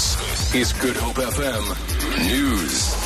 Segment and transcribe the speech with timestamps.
[0.00, 2.96] This is Good Hope FM News.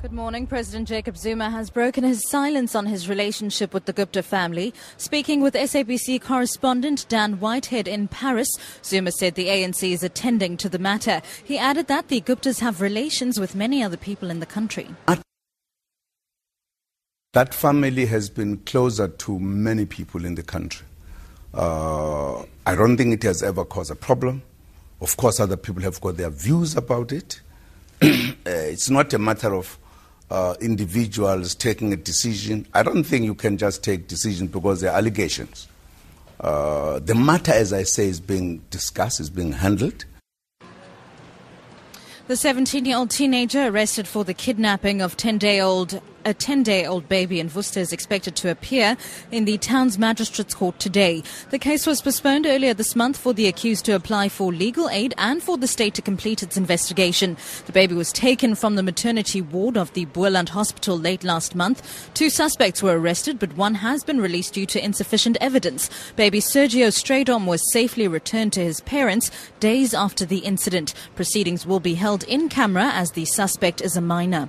[0.00, 0.46] Good morning.
[0.46, 4.72] President Jacob Zuma has broken his silence on his relationship with the Gupta family.
[4.96, 8.48] Speaking with SABC correspondent Dan Whitehead in Paris,
[8.82, 11.20] Zuma said the ANC is attending to the matter.
[11.44, 14.88] He added that the Guptas have relations with many other people in the country.
[17.34, 20.86] That family has been closer to many people in the country.
[21.52, 24.40] Uh, I don't think it has ever caused a problem.
[25.00, 27.40] Of course, other people have got their views about it.
[28.02, 28.06] uh,
[28.44, 29.78] it's not a matter of
[30.30, 32.66] uh, individuals taking a decision.
[32.74, 35.68] I don't think you can just take decisions because there are allegations.
[36.40, 40.04] Uh, the matter, as I say, is being discussed, is being handled.
[42.28, 46.64] The 17 year old teenager arrested for the kidnapping of 10 day old a 10
[46.64, 48.96] day old baby in Worcester is expected to appear
[49.30, 51.22] in the town's magistrates court today.
[51.50, 55.14] The case was postponed earlier this month for the accused to apply for legal aid
[55.18, 57.36] and for the state to complete its investigation.
[57.66, 62.10] The baby was taken from the maternity ward of the Boland Hospital late last month.
[62.14, 65.88] Two suspects were arrested, but one has been released due to insufficient evidence.
[66.16, 70.92] Baby Sergio Strydom was safely returned to his parents days after the incident.
[71.14, 74.48] Proceedings will be held in camera as the suspect is a minor.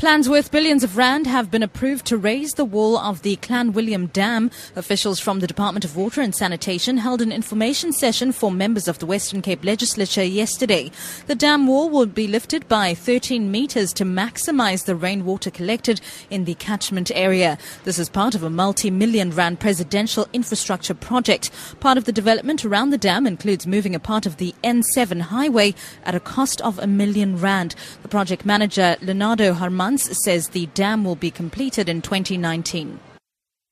[0.00, 4.10] Plans worth billions of rand have been approved to raise the wall of the Clanwilliam
[4.10, 4.50] Dam.
[4.74, 8.98] Officials from the Department of Water and Sanitation held an information session for members of
[8.98, 10.90] the Western Cape Legislature yesterday.
[11.26, 16.46] The dam wall will be lifted by 13 metres to maximise the rainwater collected in
[16.46, 17.58] the catchment area.
[17.84, 21.50] This is part of a multi-million rand presidential infrastructure project.
[21.78, 25.74] Part of the development around the dam includes moving a part of the N7 highway
[26.06, 27.74] at a cost of a million rand.
[28.00, 33.00] The project manager, Leonardo Harman, says the dam will be completed in 2019.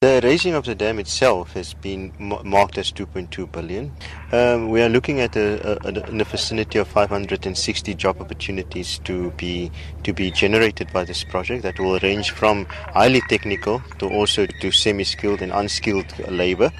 [0.00, 3.90] The raising of the dam itself has been marked as 2.2 billion.
[4.30, 9.32] Um, we are looking at a, a, in the vicinity of 560 job opportunities to
[9.32, 9.72] be
[10.04, 11.64] to be generated by this project.
[11.64, 16.70] That will range from highly technical to also to semi-skilled and unskilled labour,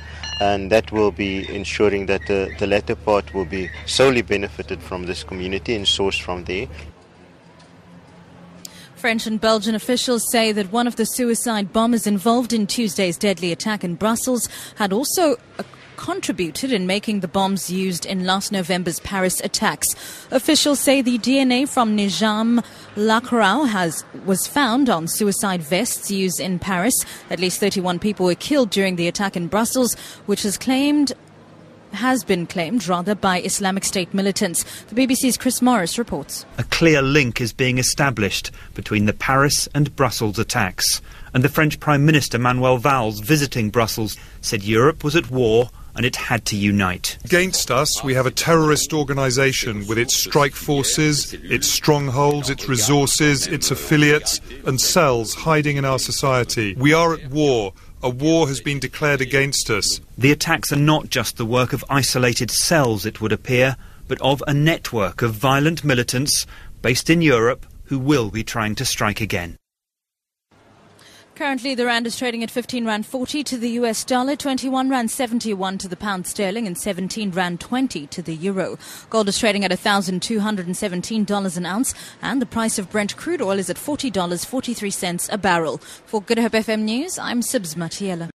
[0.40, 5.06] and that will be ensuring that the, the latter part will be solely benefited from
[5.06, 6.68] this community and sourced from there.
[8.98, 13.52] French and Belgian officials say that one of the suicide bombers involved in Tuesday's deadly
[13.52, 15.62] attack in Brussels had also uh,
[15.96, 19.86] contributed in making the bombs used in last November's Paris attacks.
[20.32, 22.64] Officials say the DNA from Najim
[22.96, 26.94] Laachraoui has was found on suicide vests used in Paris.
[27.30, 29.94] At least 31 people were killed during the attack in Brussels,
[30.26, 31.12] which has claimed
[31.98, 34.64] has been claimed, rather, by Islamic State militants.
[34.84, 36.46] The BBC's Chris Morris reports.
[36.56, 41.02] A clear link is being established between the Paris and Brussels attacks.
[41.34, 46.06] And the French Prime Minister Manuel Valls, visiting Brussels, said Europe was at war and
[46.06, 47.18] it had to unite.
[47.24, 53.48] Against us, we have a terrorist organization with its strike forces, its strongholds, its resources,
[53.48, 56.76] its affiliates, and cells hiding in our society.
[56.76, 57.72] We are at war
[58.02, 60.00] a war has been declared against us.
[60.16, 63.76] The attacks are not just the work of isolated cells, it would appear,
[64.06, 66.46] but of a network of violent militants
[66.80, 69.56] based in Europe who will be trying to strike again.
[71.38, 75.08] Currently, the rand is trading at 15 rand 40 to the US dollar, 21 rand
[75.08, 78.76] 71 to the pound sterling, and 17 rand 20 to the euro.
[79.08, 83.70] Gold is trading at $1,217 an ounce, and the price of Brent crude oil is
[83.70, 85.78] at $40.43 a barrel.
[86.06, 88.26] For Good Hope FM News, I'm Sibs Matiela.